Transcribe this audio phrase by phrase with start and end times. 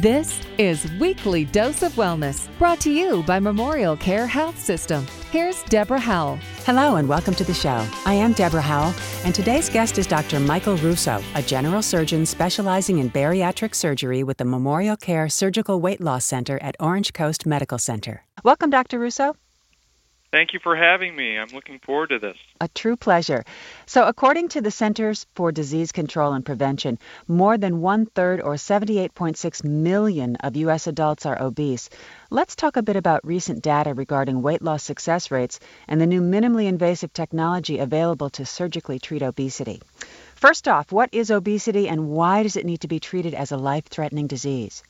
[0.00, 5.04] This is Weekly Dose of Wellness, brought to you by Memorial Care Health System.
[5.32, 6.38] Here's Deborah Howell.
[6.64, 7.84] Hello and welcome to the show.
[8.06, 10.38] I am Deborah Howell, and today's guest is Dr.
[10.38, 16.00] Michael Russo, a general surgeon specializing in bariatric surgery with the Memorial Care Surgical Weight
[16.00, 18.24] Loss Center at Orange Coast Medical Center.
[18.44, 19.00] Welcome, Dr.
[19.00, 19.34] Russo.
[20.30, 21.38] Thank you for having me.
[21.38, 22.36] I'm looking forward to this.
[22.60, 23.44] A true pleasure.
[23.86, 28.56] So, according to the Centers for Disease Control and Prevention, more than one third or
[28.56, 30.86] 78.6 million of U.S.
[30.86, 31.88] adults are obese.
[32.28, 36.20] Let's talk a bit about recent data regarding weight loss success rates and the new
[36.20, 39.80] minimally invasive technology available to surgically treat obesity.
[40.34, 43.56] First off, what is obesity and why does it need to be treated as a
[43.56, 44.82] life threatening disease?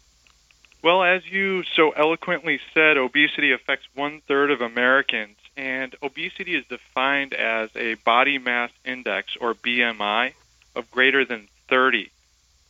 [0.80, 6.64] Well, as you so eloquently said, obesity affects one third of Americans, and obesity is
[6.66, 10.34] defined as a body mass index or BMI
[10.76, 12.10] of greater than 30.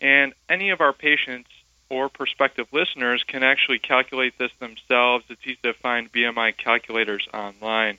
[0.01, 1.51] And any of our patients
[1.91, 5.25] or prospective listeners can actually calculate this themselves.
[5.29, 7.99] It's easy to find BMI calculators online.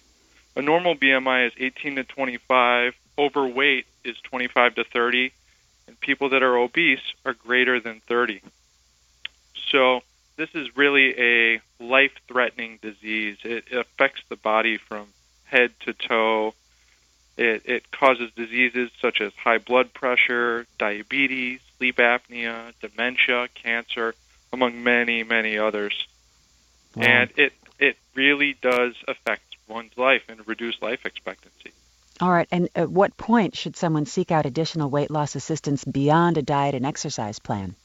[0.55, 5.31] A normal BMI is 18 to 25, overweight is 25 to 30,
[5.87, 8.41] and people that are obese are greater than 30.
[9.71, 10.01] So
[10.35, 13.37] this is really a life-threatening disease.
[13.43, 15.07] It affects the body from
[15.43, 16.53] head to toe.
[17.37, 24.13] It, it causes diseases such as high blood pressure, diabetes, sleep apnea, dementia, cancer,
[24.51, 26.07] among many, many others.
[26.95, 27.03] Wow.
[27.03, 31.71] And it it really does affect one's life and reduce life expectancy.
[32.19, 32.47] All right.
[32.51, 36.75] And at what point should someone seek out additional weight loss assistance beyond a diet
[36.75, 37.75] and exercise plan?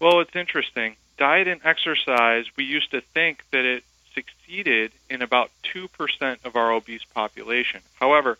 [0.00, 0.96] Well, it's interesting.
[1.16, 6.72] Diet and exercise, we used to think that it succeeded in about 2% of our
[6.72, 7.80] obese population.
[7.94, 8.38] However,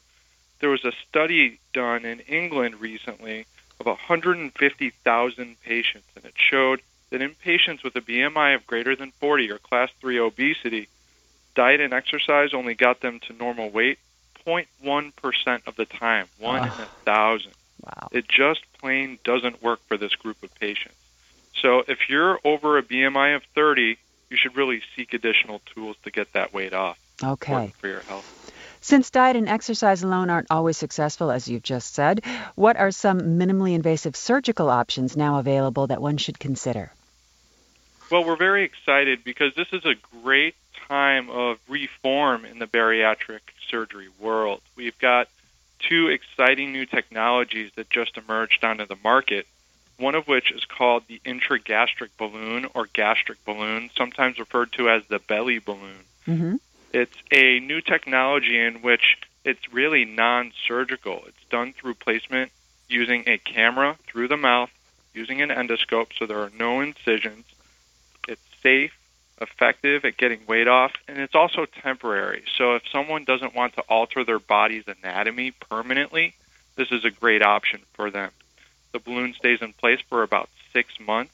[0.60, 3.46] there was a study done in England recently
[3.78, 6.80] of 150,000 patients, and it showed
[7.10, 10.88] that in patients with a BMI of greater than 40 or class 3 obesity,
[11.54, 13.98] diet and exercise only got them to normal weight
[14.46, 16.64] 0.1% of the time, one oh.
[16.64, 16.82] in ah.
[16.82, 17.52] a thousand.
[17.82, 18.08] Wow.
[18.12, 20.94] It just plain doesn't work for this group of patients.
[21.62, 23.98] So if you're over a BMI of 30,
[24.30, 26.98] you should really seek additional tools to get that weight off.
[27.22, 27.72] Okay.
[27.78, 28.32] For your health.
[28.80, 32.22] Since diet and exercise alone aren't always successful, as you've just said,
[32.54, 36.92] what are some minimally invasive surgical options now available that one should consider?
[38.10, 40.54] Well, we're very excited because this is a great
[40.86, 44.60] time of reform in the bariatric surgery world.
[44.76, 45.28] We've got
[45.80, 49.46] two exciting new technologies that just emerged onto the market
[49.98, 55.02] one of which is called the intragastric balloon or gastric balloon, sometimes referred to as
[55.06, 56.04] the belly balloon.
[56.26, 56.56] Mm-hmm.
[56.92, 61.22] It's a new technology in which it's really non surgical.
[61.26, 62.52] It's done through placement
[62.88, 64.70] using a camera through the mouth,
[65.14, 67.44] using an endoscope, so there are no incisions.
[68.28, 68.96] It's safe,
[69.40, 72.44] effective at getting weight off, and it's also temporary.
[72.56, 76.34] So if someone doesn't want to alter their body's anatomy permanently,
[76.76, 78.30] this is a great option for them.
[78.92, 81.32] The balloon stays in place for about six months,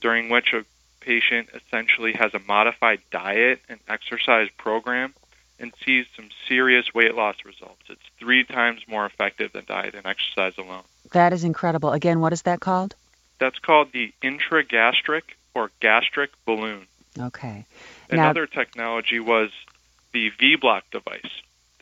[0.00, 0.64] during which a
[1.00, 5.14] patient essentially has a modified diet and exercise program
[5.58, 7.82] and sees some serious weight loss results.
[7.88, 10.82] It's three times more effective than diet and exercise alone.
[11.12, 11.92] That is incredible.
[11.92, 12.94] Again, what is that called?
[13.38, 15.22] That's called the intragastric
[15.54, 16.86] or gastric balloon.
[17.18, 17.66] Okay.
[18.10, 19.50] Another now, technology was
[20.12, 21.30] the vBloc device.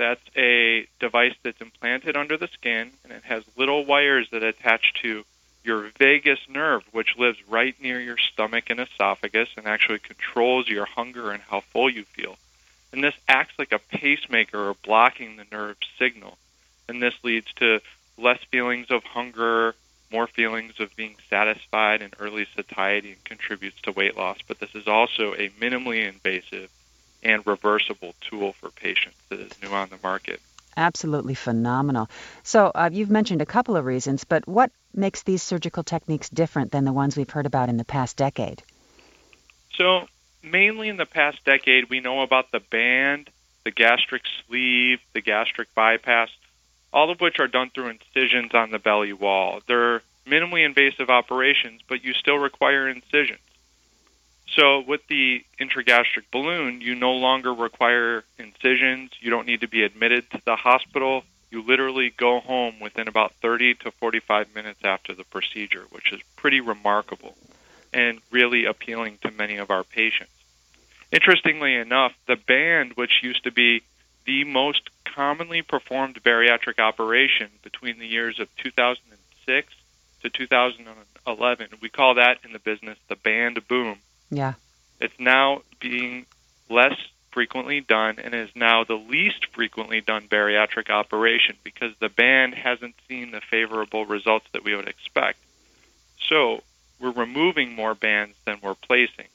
[0.00, 4.94] That's a device that's implanted under the skin, and it has little wires that attach
[5.03, 5.27] to
[5.62, 10.87] your vagus nerve, which lives right near your stomach and esophagus and actually controls your
[10.87, 12.39] hunger and how full you feel.
[12.94, 16.39] And this acts like a pacemaker or blocking the nerve signal.
[16.89, 17.83] And this leads to
[18.16, 19.75] less feelings of hunger,
[20.10, 24.39] more feelings of being satisfied and early satiety and contributes to weight loss.
[24.49, 26.71] But this is also a minimally invasive
[27.23, 30.41] and reversible tool for patients that is new on the market.
[30.77, 32.09] Absolutely phenomenal.
[32.43, 36.72] So, uh, you've mentioned a couple of reasons, but what makes these surgical techniques different
[36.72, 38.63] than the ones we've heard about in the past decade?
[39.75, 40.07] So,
[40.43, 43.31] mainly in the past decade, we know about the band,
[43.65, 46.31] the gastric sleeve, the gastric bypass,
[46.93, 49.61] all of which are done through incisions on the belly wall.
[49.66, 53.41] They're minimally invasive operations, but you still require incisions.
[54.55, 59.13] So with the intragastric balloon, you no longer require incisions.
[59.21, 61.25] You don't need to be admitted to the hospital.
[61.51, 66.21] You literally go home within about 30 to 45 minutes after the procedure, which is
[66.37, 67.37] pretty remarkable
[67.93, 70.33] and really appealing to many of our patients.
[71.13, 73.83] Interestingly enough, the band, which used to be
[74.27, 79.75] the most commonly performed bariatric operation between the years of 2006
[80.23, 81.69] to 2011.
[81.81, 83.99] We call that in the business the band boom.
[84.30, 84.54] Yeah.
[85.00, 86.27] It's now being
[86.68, 86.94] less
[87.32, 92.94] frequently done and is now the least frequently done bariatric operation because the band hasn't
[93.09, 95.38] seen the favorable results that we would expect.
[96.28, 96.62] So
[97.00, 99.28] we're removing more bands than we're placing.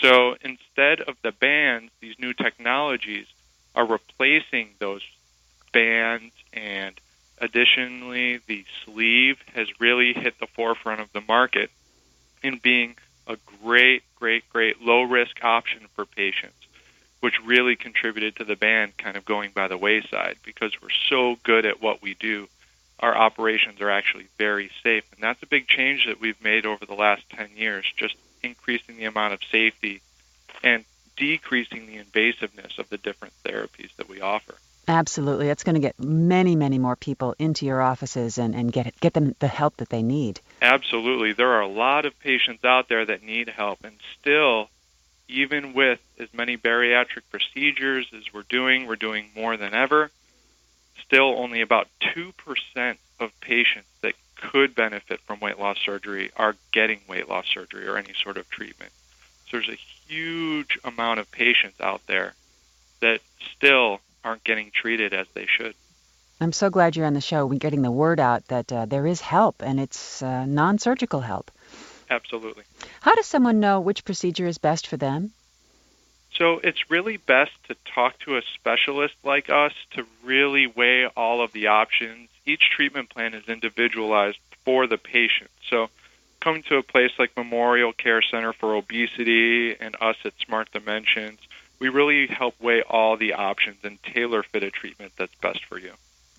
[0.00, 3.26] So instead of the bands, these new technologies
[3.74, 5.02] are replacing those
[5.72, 6.98] bands and
[7.38, 11.70] additionally the sleeve has really hit the forefront of the market
[12.42, 12.96] in being
[13.30, 16.56] a great, great, great low risk option for patients,
[17.20, 21.36] which really contributed to the band kind of going by the wayside because we're so
[21.42, 22.48] good at what we do.
[22.98, 25.04] Our operations are actually very safe.
[25.14, 28.96] And that's a big change that we've made over the last 10 years, just increasing
[28.96, 30.02] the amount of safety
[30.62, 30.84] and
[31.16, 34.54] decreasing the invasiveness of the different therapies that we offer.
[34.88, 35.48] Absolutely.
[35.48, 39.14] It's going to get many, many more people into your offices and, and get, get
[39.14, 40.40] them the help that they need.
[40.60, 41.32] Absolutely.
[41.32, 44.68] There are a lot of patients out there that need help, and still,
[45.28, 50.10] even with as many bariatric procedures as we're doing, we're doing more than ever.
[51.04, 57.00] Still, only about 2% of patients that could benefit from weight loss surgery are getting
[57.08, 58.92] weight loss surgery or any sort of treatment.
[59.50, 59.78] So there's a
[60.08, 62.34] huge amount of patients out there
[63.00, 63.20] that
[63.56, 65.74] still aren't getting treated as they should.
[66.40, 67.44] I'm so glad you're on the show.
[67.44, 71.20] We're getting the word out that uh, there is help, and it's uh, non surgical
[71.20, 71.50] help.
[72.08, 72.64] Absolutely.
[73.00, 75.32] How does someone know which procedure is best for them?
[76.34, 81.42] So it's really best to talk to a specialist like us to really weigh all
[81.42, 82.30] of the options.
[82.46, 85.50] Each treatment plan is individualized for the patient.
[85.68, 85.90] So
[86.40, 91.38] coming to a place like Memorial Care Center for Obesity and us at Smart Dimensions,
[91.78, 95.78] we really help weigh all the options and tailor fit a treatment that's best for
[95.78, 95.92] you.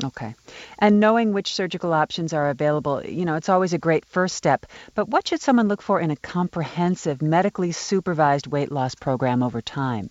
[0.04, 0.36] Okay.
[0.80, 4.66] And knowing which surgical options are available, you know, it's always a great first step.
[4.96, 9.62] But what should someone look for in a comprehensive, medically supervised weight loss program over
[9.62, 10.10] time?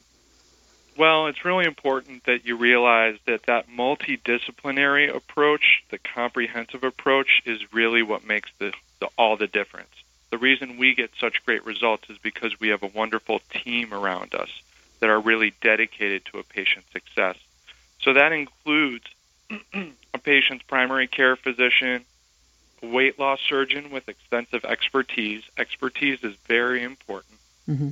[0.97, 7.73] Well, it's really important that you realize that that multidisciplinary approach, the comprehensive approach, is
[7.73, 9.89] really what makes the, the all the difference.
[10.31, 14.35] The reason we get such great results is because we have a wonderful team around
[14.35, 14.51] us
[15.01, 17.37] that are really dedicated to a patient's success.
[18.03, 19.05] So that includes
[20.15, 22.05] a patient's primary care physician,
[22.83, 25.43] a weight loss surgeon with extensive expertise.
[25.59, 27.39] Expertise is very important.
[27.69, 27.91] Mm-hmm.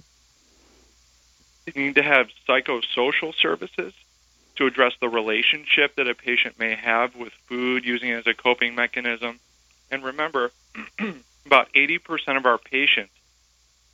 [1.67, 3.93] You need to have psychosocial services
[4.57, 8.35] to address the relationship that a patient may have with food, using it as a
[8.35, 9.39] coping mechanism.
[9.91, 10.51] And remember,
[11.47, 13.13] about 80% of our patients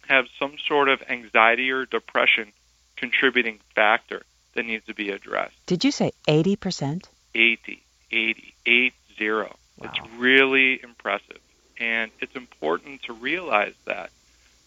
[0.08, 2.52] have some sort of anxiety or depression
[2.96, 4.22] contributing factor
[4.54, 5.54] that needs to be addressed.
[5.66, 7.04] Did you say 80%?
[7.34, 8.94] 80, 80, 80.
[9.30, 9.56] Wow.
[9.82, 11.40] It's really impressive.
[11.78, 14.10] And it's important to realize that.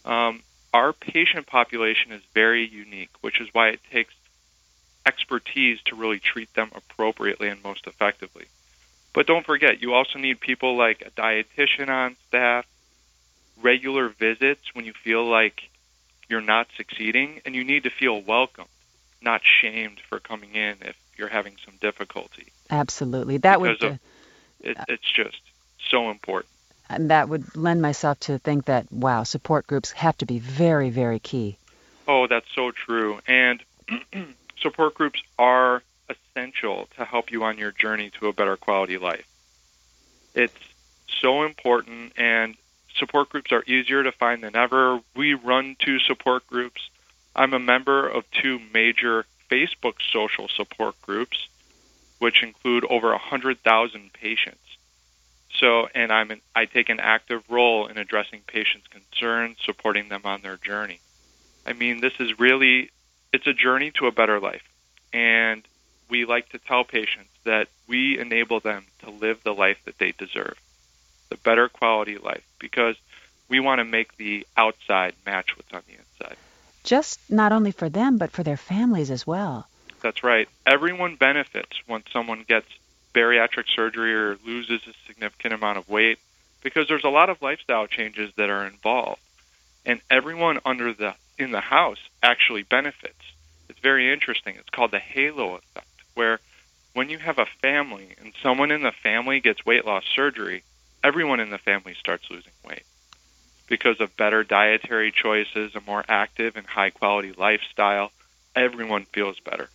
[0.05, 0.41] Um,
[0.73, 4.13] our patient population is very unique, which is why it takes
[5.05, 8.45] expertise to really treat them appropriately and most effectively.
[9.13, 12.67] But don't forget, you also need people like a dietitian on staff,
[13.61, 15.69] regular visits when you feel like
[16.29, 18.67] you're not succeeding, and you need to feel welcomed,
[19.21, 22.51] not shamed for coming in if you're having some difficulty.
[22.69, 23.81] Absolutely, that would.
[23.83, 23.99] Of,
[24.59, 25.39] it, it's just
[25.89, 26.51] so important.
[26.89, 30.89] And that would lend myself to think that wow, support groups have to be very,
[30.89, 31.57] very key.
[32.07, 33.19] Oh, that's so true.
[33.27, 33.61] And
[34.61, 39.27] support groups are essential to help you on your journey to a better quality life.
[40.33, 40.53] It's
[41.21, 42.56] so important, and
[42.95, 45.01] support groups are easier to find than ever.
[45.15, 46.89] We run two support groups.
[47.35, 51.47] I'm a member of two major Facebook social support groups,
[52.19, 54.59] which include over 100,000 patients.
[55.59, 60.21] So, and I'm an, I take an active role in addressing patients' concerns, supporting them
[60.26, 61.00] on their journey.
[61.66, 62.92] I mean, this is really
[63.33, 64.64] it's a journey to a better life.
[65.14, 65.64] And
[66.09, 70.14] we like to tell patients that we enable them to live the life that they
[70.18, 70.57] deserve
[71.30, 72.95] the better quality life because
[73.50, 76.38] we want to make the outside match what's on the inside.
[76.83, 79.68] Just not only for them, but for their families as well.
[80.07, 80.47] That's right.
[80.66, 82.68] Everyone benefits when someone gets
[83.14, 86.18] bariatric surgery or loses a significant amount of weight
[86.64, 89.19] because there's a lot of lifestyle changes that are involved.
[89.85, 93.19] And everyone under the in the house actually benefits.
[93.68, 94.56] It's very interesting.
[94.56, 96.40] It's called the halo effect, where
[96.94, 100.64] when you have a family and someone in the family gets weight loss surgery,
[101.04, 102.83] everyone in the family starts losing weight
[103.68, 108.11] because of better dietary choices, a more active and high quality lifestyle.
[108.56, 109.69] Everyone feels better.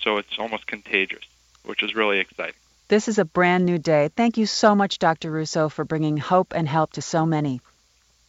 [0.00, 1.24] So it's almost contagious,
[1.64, 2.54] which is really exciting.
[2.88, 4.10] This is a brand new day.
[4.16, 5.30] Thank you so much, Dr.
[5.30, 7.60] Russo, for bringing hope and help to so many.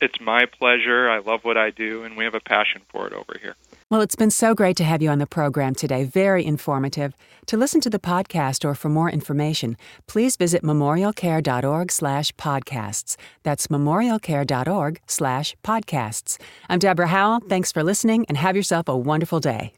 [0.01, 1.09] It's my pleasure.
[1.09, 3.55] I love what I do, and we have a passion for it over here.
[3.89, 6.05] Well, it's been so great to have you on the program today.
[6.05, 7.13] Very informative.
[7.47, 9.75] To listen to the podcast or for more information,
[10.07, 13.17] please visit memorialcare.org/podcasts.
[13.43, 16.37] That's memorialcare.org/podcasts.
[16.69, 17.39] I'm Deborah Howell.
[17.49, 19.73] Thanks for listening and have yourself a wonderful day.